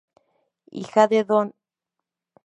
[0.71, 1.53] Hija de Dn.